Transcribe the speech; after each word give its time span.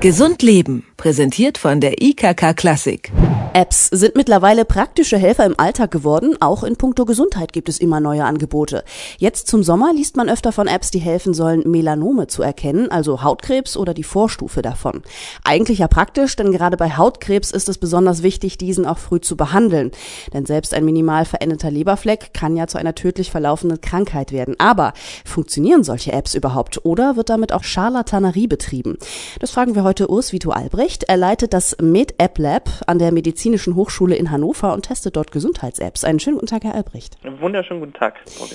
Gesund 0.00 0.42
Leben, 0.42 0.84
präsentiert 0.98 1.58
von 1.58 1.80
der 1.80 2.02
IKK 2.02 2.54
Klassik. 2.54 3.12
Apps 3.54 3.86
sind 3.86 4.14
mittlerweile 4.14 4.64
praktische 4.64 5.16
Helfer 5.16 5.46
im 5.46 5.58
Alltag 5.58 5.90
geworden. 5.90 6.36
Auch 6.40 6.64
in 6.64 6.76
puncto 6.76 7.04
Gesundheit 7.04 7.52
gibt 7.52 7.68
es 7.68 7.78
immer 7.78 7.98
neue 7.98 8.24
Angebote. 8.24 8.84
Jetzt 9.16 9.46
zum 9.46 9.62
Sommer 9.62 9.92
liest 9.94 10.16
man 10.16 10.28
öfter 10.28 10.52
von 10.52 10.66
Apps, 10.66 10.90
die 10.90 10.98
helfen 10.98 11.34
sollen, 11.34 11.62
Melanome 11.68 12.26
zu 12.26 12.42
erkennen, 12.42 12.90
also 12.90 13.22
Hautkrebs 13.22 13.76
oder 13.76 13.94
die 13.94 14.04
Vorstufe 14.04 14.60
davon. 14.60 15.02
Eigentlich 15.44 15.78
ja 15.78 15.88
praktisch, 15.88 16.36
denn 16.36 16.52
gerade 16.52 16.76
bei 16.76 16.90
Hautkrebs 16.96 17.50
ist 17.52 17.68
es 17.68 17.78
besonders 17.78 18.22
wichtig, 18.22 18.58
diesen 18.58 18.84
auch 18.84 18.98
früh 18.98 19.20
zu 19.20 19.36
behandeln. 19.36 19.92
Denn 20.32 20.46
selbst 20.46 20.74
ein 20.74 20.84
minimal 20.84 21.24
veränderter 21.24 21.70
Leberfleck 21.70 22.34
kann 22.34 22.56
ja 22.56 22.66
zu 22.66 22.76
einer 22.76 22.94
tödlich 22.94 23.30
verlaufenden 23.30 23.80
Krankheit 23.80 24.30
werden. 24.30 24.56
Aber 24.58 24.92
funktionieren 25.24 25.84
solche 25.84 26.12
Apps 26.12 26.34
überhaupt 26.34 26.84
oder 26.84 27.16
wird 27.16 27.30
damit 27.30 27.52
auch 27.52 27.64
Charlatanerie 27.64 28.46
betrieben? 28.46 28.98
Das 29.40 29.52
fragen 29.52 29.74
wir 29.74 29.84
heute 29.84 30.10
Urs 30.10 30.32
Vito 30.32 30.50
Albrecht. 30.50 30.87
Er 31.06 31.16
leitet 31.16 31.52
das 31.54 31.76
Med-App 31.80 32.38
Lab 32.38 32.68
an 32.86 32.98
der 32.98 33.12
Medizin 33.12 33.38
Medizinischen 33.38 33.76
Hochschule 33.76 34.16
in 34.16 34.30
Hannover 34.30 34.74
und 34.74 34.82
testet 34.82 35.14
dort 35.14 35.30
Gesundheits-Apps. 35.30 36.02
Einen 36.02 36.18
schönen 36.18 36.36
guten 36.36 36.48
Tag, 36.48 36.64
Herr 36.64 36.74
Albrecht. 36.74 37.16
Wunderschönen 37.40 37.80
guten 37.80 37.92
Tag, 37.92 38.16
Frau 38.26 38.46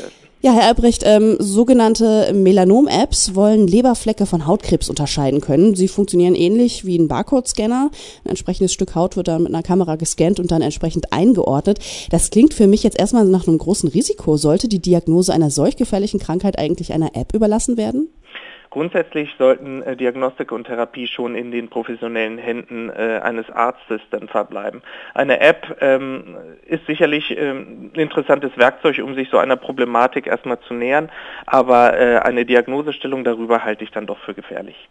Ja, 0.42 0.52
Herr 0.52 0.68
Albrecht, 0.68 1.04
ähm, 1.06 1.38
sogenannte 1.40 2.34
Melanom-Apps 2.34 3.34
wollen 3.34 3.66
Leberflecke 3.66 4.26
von 4.26 4.46
Hautkrebs 4.46 4.90
unterscheiden 4.90 5.42
können. 5.42 5.74
Sie 5.74 5.88
funktionieren 5.88 6.36
ähnlich 6.36 6.86
wie 6.86 7.00
ein 7.00 7.08
Barcode-Scanner. 7.08 7.92
Ein 8.26 8.30
entsprechendes 8.30 8.74
Stück 8.74 8.94
Haut 8.94 9.16
wird 9.16 9.30
dann 9.30 9.44
mit 9.44 9.54
einer 9.54 9.64
Kamera 9.64 9.96
gescannt 9.96 10.40
und 10.40 10.52
dann 10.52 10.62
entsprechend 10.62 11.14
eingeordnet. 11.14 11.80
Das 12.12 12.30
klingt 12.30 12.54
für 12.54 12.68
mich 12.68 12.84
jetzt 12.84 13.00
erstmal 13.00 13.26
nach 13.26 13.48
einem 13.48 13.58
großen 13.58 13.90
Risiko. 13.90 14.38
Sollte 14.38 14.68
die 14.68 14.82
Diagnose 14.82 15.34
einer 15.34 15.50
solch 15.50 15.78
gefährlichen 15.78 16.20
Krankheit 16.20 16.60
eigentlich 16.60 16.94
einer 16.94 17.16
App 17.16 17.34
überlassen 17.34 17.78
werden? 17.78 18.10
Grundsätzlich 18.74 19.30
sollten 19.38 19.84
äh, 19.84 19.96
Diagnostik 19.96 20.52
und 20.52 20.66
Therapie 20.66 21.06
schon 21.06 21.36
in 21.36 21.52
den 21.52 21.70
professionellen 21.70 22.40
Händen 22.40 22.90
äh, 22.90 23.20
eines 23.22 23.48
Arztes 23.52 24.02
dann 24.10 24.28
verbleiben. 24.28 24.82
Eine 25.14 25.42
App 25.42 25.78
ähm, 25.80 26.38
ist 26.66 26.84
sicherlich 26.88 27.38
ähm, 27.38 27.92
ein 27.94 28.00
interessantes 28.00 28.50
Werkzeug, 28.58 28.98
um 29.04 29.14
sich 29.14 29.30
so 29.30 29.38
einer 29.38 29.58
Problematik 29.58 30.26
erstmal 30.26 30.60
zu 30.62 30.74
nähern, 30.74 31.12
aber 31.46 31.96
äh, 31.96 32.18
eine 32.18 32.48
Diagnosestellung 32.48 33.24
darüber 33.24 33.64
halte 33.64 33.84
ich 33.84 33.92
dann 33.92 34.08
doch 34.08 34.18
für 34.26 34.34
gefährlich. 34.34 34.90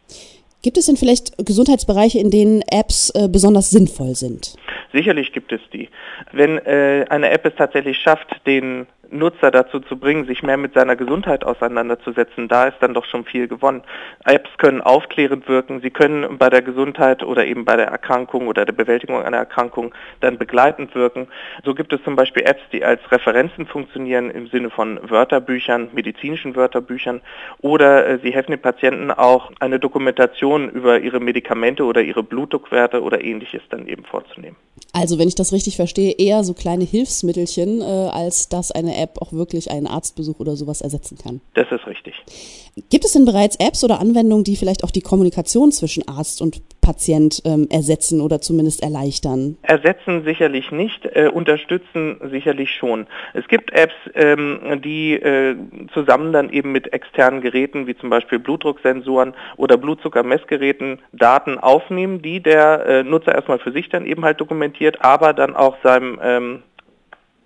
Gibt 0.62 0.78
es 0.78 0.86
denn 0.86 0.96
vielleicht 0.96 1.44
Gesundheitsbereiche, 1.44 2.20
in 2.20 2.30
denen 2.30 2.62
Apps 2.70 3.10
äh, 3.16 3.28
besonders 3.28 3.70
sinnvoll 3.70 4.14
sind? 4.14 4.54
Sicherlich 4.92 5.32
gibt 5.32 5.50
es 5.50 5.60
die. 5.72 5.88
Wenn 6.30 6.58
äh, 6.58 7.04
eine 7.08 7.30
App 7.30 7.44
es 7.46 7.56
tatsächlich 7.56 7.98
schafft, 7.98 8.46
den 8.46 8.86
Nutzer 9.12 9.50
dazu 9.50 9.80
zu 9.80 9.96
bringen, 9.96 10.26
sich 10.26 10.42
mehr 10.42 10.56
mit 10.56 10.74
seiner 10.74 10.96
Gesundheit 10.96 11.44
auseinanderzusetzen, 11.44 12.48
da 12.48 12.68
ist 12.68 12.76
dann 12.80 12.94
doch 12.94 13.04
schon 13.04 13.24
viel 13.24 13.48
gewonnen. 13.48 13.82
Apps 14.24 14.50
können 14.58 14.80
aufklärend 14.80 15.48
wirken, 15.48 15.80
sie 15.80 15.90
können 15.90 16.38
bei 16.38 16.50
der 16.50 16.62
Gesundheit 16.62 17.22
oder 17.22 17.46
eben 17.46 17.64
bei 17.64 17.76
der 17.76 17.88
Erkrankung 17.88 18.48
oder 18.48 18.64
der 18.64 18.72
Bewältigung 18.72 19.22
einer 19.22 19.36
Erkrankung 19.36 19.94
dann 20.20 20.38
begleitend 20.38 20.94
wirken. 20.94 21.28
So 21.64 21.74
gibt 21.74 21.92
es 21.92 22.02
zum 22.04 22.16
Beispiel 22.16 22.44
Apps, 22.44 22.62
die 22.72 22.84
als 22.84 23.00
Referenzen 23.10 23.66
funktionieren 23.66 24.30
im 24.30 24.46
Sinne 24.48 24.70
von 24.70 24.98
Wörterbüchern, 25.02 25.90
medizinischen 25.92 26.56
Wörterbüchern 26.56 27.20
oder 27.60 28.06
äh, 28.06 28.18
sie 28.22 28.32
helfen 28.32 28.52
den 28.52 28.62
Patienten 28.62 29.10
auch 29.10 29.50
eine 29.60 29.78
Dokumentation 29.78 30.70
über 30.70 31.00
ihre 31.00 31.20
Medikamente 31.20 31.84
oder 31.84 32.02
ihre 32.02 32.22
Blutdruckwerte 32.22 33.02
oder 33.02 33.22
ähnliches 33.22 33.62
dann 33.68 33.86
eben 33.86 34.04
vorzunehmen. 34.04 34.56
Also 34.92 35.18
wenn 35.18 35.28
ich 35.28 35.34
das 35.34 35.52
richtig 35.52 35.76
verstehe, 35.76 36.12
eher 36.18 36.44
so 36.44 36.54
kleine 36.54 36.84
Hilfsmittelchen, 36.84 37.80
äh, 37.80 37.84
als 37.84 38.48
dass 38.48 38.70
eine 38.70 38.96
App 39.00 39.01
auch 39.20 39.32
wirklich 39.32 39.70
einen 39.70 39.86
Arztbesuch 39.86 40.40
oder 40.40 40.56
sowas 40.56 40.80
ersetzen 40.80 41.18
kann. 41.18 41.40
Das 41.54 41.70
ist 41.70 41.86
richtig. 41.86 42.14
Gibt 42.90 43.04
es 43.04 43.12
denn 43.12 43.26
bereits 43.26 43.56
Apps 43.56 43.84
oder 43.84 44.00
Anwendungen, 44.00 44.44
die 44.44 44.56
vielleicht 44.56 44.82
auch 44.82 44.90
die 44.90 45.02
Kommunikation 45.02 45.72
zwischen 45.72 46.08
Arzt 46.08 46.40
und 46.40 46.62
Patient 46.80 47.42
ähm, 47.44 47.68
ersetzen 47.70 48.20
oder 48.20 48.40
zumindest 48.40 48.82
erleichtern? 48.82 49.58
Ersetzen 49.62 50.24
sicherlich 50.24 50.70
nicht, 50.70 51.04
äh, 51.04 51.28
unterstützen 51.28 52.18
sicherlich 52.30 52.70
schon. 52.70 53.06
Es 53.34 53.46
gibt 53.48 53.72
Apps, 53.72 53.94
ähm, 54.14 54.80
die 54.82 55.14
äh, 55.14 55.54
zusammen 55.92 56.32
dann 56.32 56.50
eben 56.50 56.72
mit 56.72 56.92
externen 56.94 57.42
Geräten 57.42 57.86
wie 57.86 57.96
zum 57.96 58.08
Beispiel 58.08 58.38
Blutdrucksensoren 58.38 59.34
oder 59.56 59.76
Blutzuckermessgeräten 59.76 61.00
Daten 61.12 61.58
aufnehmen, 61.58 62.22
die 62.22 62.40
der 62.40 62.86
äh, 62.86 63.02
Nutzer 63.04 63.34
erstmal 63.34 63.58
für 63.58 63.72
sich 63.72 63.90
dann 63.90 64.06
eben 64.06 64.24
halt 64.24 64.40
dokumentiert, 64.40 65.02
aber 65.02 65.34
dann 65.34 65.54
auch 65.54 65.76
seinem 65.82 66.18
ähm, 66.22 66.54
äh, 66.54 66.71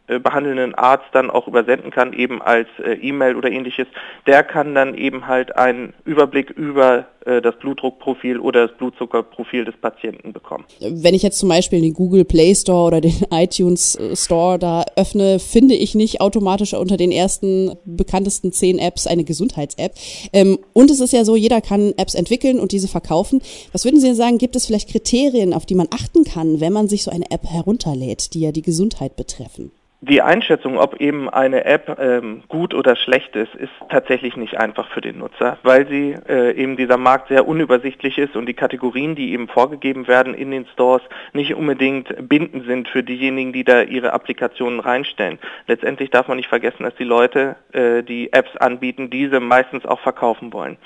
behandelnden 0.06 0.74
Arzt 0.74 1.06
dann 1.12 1.30
auch 1.30 1.48
übersenden 1.48 1.90
kann, 1.90 2.12
eben 2.12 2.40
als 2.40 2.68
äh, 2.78 2.92
E-Mail 2.92 3.36
oder 3.36 3.50
ähnliches, 3.50 3.86
der 4.26 4.44
kann 4.44 4.74
dann 4.74 4.94
eben 4.94 5.26
halt 5.26 5.56
einen 5.56 5.94
Überblick 6.04 6.50
über 6.50 7.06
äh, 7.24 7.42
das 7.42 7.58
Blutdruckprofil 7.58 8.38
oder 8.38 8.68
das 8.68 8.76
Blutzuckerprofil 8.76 9.64
des 9.64 9.76
Patienten 9.76 10.32
bekommen. 10.32 10.64
Wenn 10.80 11.14
ich 11.14 11.22
jetzt 11.22 11.38
zum 11.38 11.48
Beispiel 11.48 11.80
den 11.80 11.92
Google 11.92 12.24
Play 12.24 12.54
Store 12.54 12.86
oder 12.86 13.00
den 13.00 13.14
iTunes 13.32 13.98
Store 14.14 14.58
da 14.58 14.84
öffne, 14.94 15.40
finde 15.40 15.74
ich 15.74 15.96
nicht 15.96 16.20
automatisch 16.20 16.74
unter 16.74 16.96
den 16.96 17.10
ersten 17.10 17.76
bekanntesten 17.84 18.52
zehn 18.52 18.78
Apps 18.78 19.08
eine 19.08 19.24
Gesundheits-App. 19.24 19.92
Ähm, 20.32 20.58
und 20.72 20.90
es 20.90 21.00
ist 21.00 21.12
ja 21.12 21.24
so, 21.24 21.34
jeder 21.34 21.60
kann 21.60 21.92
Apps 21.96 22.14
entwickeln 22.14 22.60
und 22.60 22.70
diese 22.70 22.86
verkaufen. 22.86 23.42
Was 23.72 23.84
würden 23.84 23.98
Sie 23.98 24.06
denn 24.06 24.16
sagen, 24.16 24.38
gibt 24.38 24.54
es 24.54 24.66
vielleicht 24.66 24.88
Kriterien, 24.90 25.52
auf 25.52 25.66
die 25.66 25.74
man 25.74 25.88
achten 25.90 26.22
kann, 26.22 26.60
wenn 26.60 26.72
man 26.72 26.88
sich 26.88 27.02
so 27.02 27.10
eine 27.10 27.30
App 27.30 27.44
herunterlädt, 27.44 28.34
die 28.34 28.40
ja 28.40 28.52
die 28.52 28.62
Gesundheit 28.62 29.16
betreffen? 29.16 29.72
Die 30.02 30.20
Einschätzung, 30.20 30.76
ob 30.76 31.00
eben 31.00 31.30
eine 31.30 31.64
App 31.64 31.98
ähm, 31.98 32.42
gut 32.48 32.74
oder 32.74 32.96
schlecht 32.96 33.34
ist, 33.34 33.54
ist 33.54 33.72
tatsächlich 33.88 34.36
nicht 34.36 34.58
einfach 34.58 34.88
für 34.90 35.00
den 35.00 35.18
Nutzer, 35.18 35.56
weil 35.62 35.88
sie 35.88 36.14
äh, 36.28 36.52
eben 36.52 36.76
dieser 36.76 36.98
Markt 36.98 37.28
sehr 37.28 37.48
unübersichtlich 37.48 38.18
ist 38.18 38.36
und 38.36 38.44
die 38.44 38.52
Kategorien, 38.52 39.14
die 39.14 39.32
eben 39.32 39.48
vorgegeben 39.48 40.06
werden 40.06 40.34
in 40.34 40.50
den 40.50 40.66
Stores, 40.66 41.00
nicht 41.32 41.54
unbedingt 41.54 42.14
bindend 42.28 42.66
sind 42.66 42.88
für 42.88 43.02
diejenigen, 43.02 43.54
die 43.54 43.64
da 43.64 43.80
ihre 43.80 44.12
Applikationen 44.12 44.80
reinstellen. 44.80 45.38
Letztendlich 45.66 46.10
darf 46.10 46.28
man 46.28 46.36
nicht 46.36 46.50
vergessen, 46.50 46.82
dass 46.82 46.94
die 46.96 47.04
Leute, 47.04 47.56
äh, 47.72 48.02
die 48.02 48.34
Apps 48.34 48.54
anbieten, 48.58 49.08
diese 49.08 49.40
meistens 49.40 49.86
auch 49.86 50.00
verkaufen 50.00 50.52
wollen. 50.52 50.76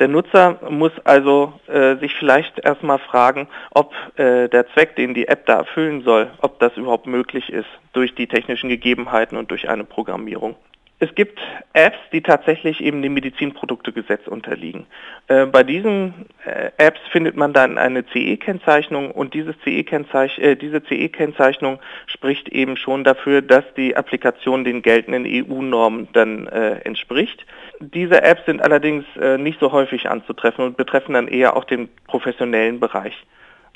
Der 0.00 0.08
Nutzer 0.08 0.58
muss 0.68 0.92
also 1.04 1.52
äh, 1.68 1.96
sich 1.98 2.12
vielleicht 2.16 2.58
erstmal 2.58 2.98
fragen, 2.98 3.46
ob 3.70 3.94
äh, 4.16 4.48
der 4.48 4.68
Zweck, 4.74 4.96
den 4.96 5.14
die 5.14 5.28
App 5.28 5.46
da 5.46 5.58
erfüllen 5.58 6.02
soll, 6.02 6.30
ob 6.40 6.58
das 6.58 6.76
überhaupt 6.76 7.06
möglich 7.06 7.52
ist 7.52 7.68
durch 7.92 8.14
die 8.14 8.28
technischen 8.48 8.70
Gegebenheiten 8.70 9.36
und 9.36 9.50
durch 9.50 9.68
eine 9.68 9.84
Programmierung. 9.84 10.56
Es 11.00 11.14
gibt 11.14 11.38
Apps, 11.74 11.98
die 12.12 12.22
tatsächlich 12.22 12.80
eben 12.82 13.02
dem 13.02 13.14
Medizinproduktegesetz 13.14 14.26
unterliegen. 14.26 14.86
Äh, 15.28 15.46
bei 15.46 15.62
diesen 15.62 16.26
äh, 16.44 16.70
Apps 16.76 16.98
findet 17.12 17.36
man 17.36 17.52
dann 17.52 17.78
eine 17.78 18.04
CE-Kennzeichnung 18.04 19.12
und 19.12 19.32
dieses 19.32 19.54
CE 19.62 19.84
äh, 19.84 20.56
diese 20.56 20.82
CE-Kennzeichnung 20.82 21.78
spricht 22.06 22.48
eben 22.48 22.76
schon 22.76 23.04
dafür, 23.04 23.42
dass 23.42 23.62
die 23.76 23.96
Applikation 23.96 24.64
den 24.64 24.82
geltenden 24.82 25.24
EU-Normen 25.24 26.08
dann 26.14 26.48
äh, 26.48 26.80
entspricht. 26.80 27.46
Diese 27.78 28.22
Apps 28.22 28.46
sind 28.46 28.60
allerdings 28.60 29.04
äh, 29.20 29.38
nicht 29.38 29.60
so 29.60 29.70
häufig 29.70 30.10
anzutreffen 30.10 30.64
und 30.64 30.76
betreffen 30.76 31.12
dann 31.12 31.28
eher 31.28 31.56
auch 31.56 31.64
den 31.64 31.88
professionellen 32.08 32.80
Bereich. 32.80 33.14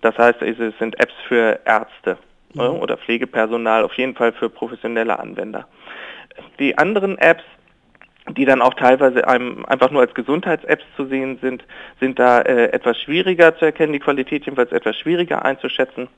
Das 0.00 0.18
heißt, 0.18 0.42
es 0.42 0.56
sind 0.78 0.98
Apps 0.98 1.14
für 1.28 1.60
Ärzte 1.64 2.18
mhm. 2.54 2.80
oder 2.80 2.96
Pflegepersonal, 2.96 3.84
auf 3.84 3.94
jeden 3.94 4.14
Fall 4.14 4.32
für 4.32 4.48
professionelle 4.48 5.18
Anwender. 5.18 5.66
Die 6.58 6.76
anderen 6.78 7.18
Apps, 7.18 7.44
die 8.36 8.44
dann 8.44 8.62
auch 8.62 8.74
teilweise 8.74 9.26
einem 9.26 9.64
einfach 9.66 9.90
nur 9.90 10.00
als 10.00 10.14
Gesundheits-Apps 10.14 10.84
zu 10.96 11.06
sehen 11.06 11.38
sind, 11.42 11.64
sind 12.00 12.18
da 12.18 12.40
äh, 12.40 12.72
etwas 12.72 12.98
schwieriger 12.98 13.56
zu 13.56 13.64
erkennen, 13.64 13.92
die 13.92 13.98
Qualität 13.98 14.44
jedenfalls 14.44 14.72
etwas 14.72 14.96
schwieriger 14.96 15.44
einzuschätzen. 15.44 16.08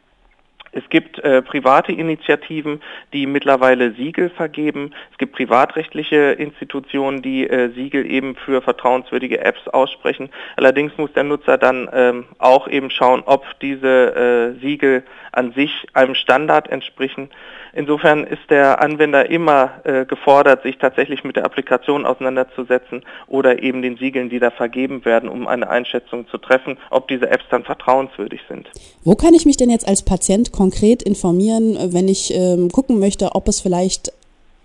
Es 0.74 0.88
gibt 0.90 1.20
äh, 1.20 1.40
private 1.40 1.92
Initiativen, 1.92 2.82
die 3.12 3.26
mittlerweile 3.26 3.92
Siegel 3.92 4.28
vergeben. 4.28 4.92
Es 5.12 5.18
gibt 5.18 5.34
privatrechtliche 5.34 6.32
Institutionen, 6.32 7.22
die 7.22 7.48
äh, 7.48 7.70
Siegel 7.74 8.10
eben 8.10 8.34
für 8.34 8.60
vertrauenswürdige 8.60 9.40
Apps 9.40 9.68
aussprechen. 9.68 10.30
Allerdings 10.56 10.92
muss 10.98 11.12
der 11.12 11.22
Nutzer 11.24 11.58
dann 11.58 11.88
ähm, 11.92 12.24
auch 12.38 12.66
eben 12.66 12.90
schauen, 12.90 13.22
ob 13.24 13.44
diese 13.60 14.56
äh, 14.56 14.60
Siegel 14.60 15.04
an 15.30 15.52
sich 15.52 15.86
einem 15.92 16.16
Standard 16.16 16.68
entsprechen. 16.70 17.30
Insofern 17.74 18.24
ist 18.24 18.50
der 18.50 18.80
Anwender 18.80 19.28
immer 19.28 19.72
äh, 19.84 20.04
gefordert, 20.04 20.62
sich 20.62 20.78
tatsächlich 20.78 21.24
mit 21.24 21.36
der 21.36 21.44
Applikation 21.44 22.06
auseinanderzusetzen 22.06 23.02
oder 23.26 23.62
eben 23.62 23.82
den 23.82 23.96
Siegeln, 23.96 24.30
die 24.30 24.38
da 24.38 24.50
vergeben 24.50 25.04
werden, 25.04 25.28
um 25.28 25.48
eine 25.48 25.68
Einschätzung 25.68 26.28
zu 26.28 26.38
treffen, 26.38 26.78
ob 26.90 27.08
diese 27.08 27.28
Apps 27.28 27.44
dann 27.50 27.64
vertrauenswürdig 27.64 28.40
sind. 28.48 28.70
Wo 29.02 29.16
kann 29.16 29.34
ich 29.34 29.44
mich 29.44 29.56
denn 29.56 29.70
jetzt 29.70 29.88
als 29.88 30.04
Patient 30.04 30.52
konkret 30.52 31.02
informieren, 31.02 31.76
wenn 31.92 32.06
ich 32.06 32.32
ähm, 32.32 32.70
gucken 32.70 33.00
möchte, 33.00 33.34
ob 33.34 33.48
es 33.48 33.60
vielleicht 33.60 34.12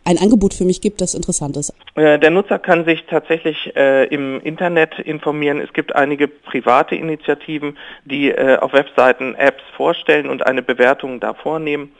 ein 0.05 0.17
Angebot 0.17 0.53
für 0.53 0.65
mich 0.65 0.81
gibt, 0.81 1.01
das 1.01 1.13
interessant 1.13 1.57
ist? 1.57 1.73
Äh, 1.95 2.19
der 2.19 2.31
Nutzer 2.31 2.59
kann 2.59 2.85
sich 2.85 3.05
tatsächlich 3.05 3.75
äh, 3.75 4.05
im 4.05 4.41
Internet 4.41 4.99
informieren. 4.99 5.59
Es 5.59 5.73
gibt 5.73 5.95
einige 5.95 6.27
private 6.27 6.95
Initiativen, 6.95 7.77
die 8.05 8.29
äh, 8.29 8.57
auf 8.57 8.73
Webseiten 8.73 9.35
Apps 9.35 9.63
vorstellen 9.75 10.29
und 10.29 10.45
eine 10.45 10.61
Bewertung 10.61 11.19
da 11.19 11.33
vornehmen. 11.33 11.91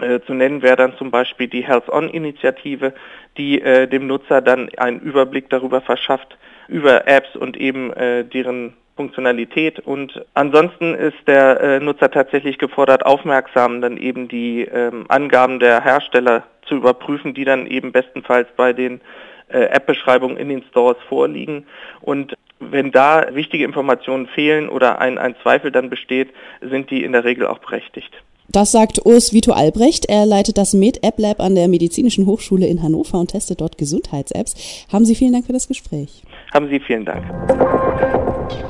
Äh, 0.00 0.20
zu 0.26 0.34
nennen 0.34 0.62
wäre 0.62 0.76
dann 0.76 0.96
zum 0.96 1.10
Beispiel 1.10 1.46
die 1.46 1.64
Health 1.64 1.88
On-Initiative, 1.88 2.94
die 3.36 3.60
äh, 3.60 3.86
dem 3.86 4.06
Nutzer 4.06 4.40
dann 4.40 4.68
einen 4.76 5.00
Überblick 5.00 5.50
darüber 5.50 5.80
verschafft, 5.80 6.36
über 6.68 7.06
Apps 7.06 7.36
und 7.36 7.56
eben 7.56 7.92
äh, 7.92 8.24
deren 8.24 8.74
Funktionalität 8.96 9.80
und 9.80 10.24
ansonsten 10.34 10.94
ist 10.94 11.16
der 11.26 11.60
äh, 11.60 11.80
Nutzer 11.80 12.10
tatsächlich 12.10 12.58
gefordert, 12.58 13.04
aufmerksam 13.04 13.80
dann 13.80 13.96
eben 13.96 14.28
die 14.28 14.62
ähm, 14.62 15.06
Angaben 15.08 15.58
der 15.58 15.82
Hersteller 15.82 16.44
zu 16.66 16.76
überprüfen, 16.76 17.34
die 17.34 17.44
dann 17.44 17.66
eben 17.66 17.90
bestenfalls 17.90 18.48
bei 18.56 18.72
den 18.72 19.00
äh, 19.48 19.64
App-Beschreibungen 19.64 20.36
in 20.36 20.48
den 20.48 20.62
Stores 20.70 20.96
vorliegen 21.08 21.66
und 22.00 22.34
wenn 22.60 22.92
da 22.92 23.26
wichtige 23.32 23.64
Informationen 23.64 24.26
fehlen 24.28 24.68
oder 24.68 25.00
ein, 25.00 25.18
ein 25.18 25.34
Zweifel 25.42 25.70
dann 25.70 25.90
besteht, 25.90 26.30
sind 26.60 26.90
die 26.90 27.02
in 27.02 27.12
der 27.12 27.24
Regel 27.24 27.46
auch 27.46 27.58
berechtigt. 27.58 28.12
Das 28.48 28.72
sagt 28.72 29.04
Urs 29.04 29.32
Vito 29.32 29.52
Albrecht. 29.52 30.06
Er 30.06 30.26
leitet 30.26 30.58
das 30.58 30.74
Med-App 30.74 31.18
Lab 31.18 31.40
an 31.40 31.54
der 31.54 31.68
Medizinischen 31.68 32.26
Hochschule 32.26 32.66
in 32.66 32.82
Hannover 32.82 33.18
und 33.18 33.32
testet 33.32 33.60
dort 33.60 33.78
Gesundheits-Apps. 33.78 34.54
Haben 34.92 35.04
Sie 35.04 35.14
vielen 35.14 35.32
Dank 35.32 35.46
für 35.46 35.52
das 35.52 35.66
Gespräch. 35.66 36.22
Haben 36.52 36.68
Sie 36.68 36.78
vielen 36.80 37.04
Dank. 37.04 37.24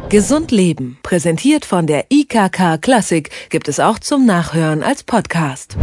Gesund 0.09 0.53
Leben, 0.53 0.99
präsentiert 1.03 1.65
von 1.65 1.87
der 1.87 2.07
IKK 2.11 2.79
Klassik, 2.81 3.31
gibt 3.51 3.69
es 3.69 3.81
auch 3.81 3.99
zum 3.99 4.27
Nachhören 4.27 4.83
als 4.83 5.03
Podcast. 5.03 5.77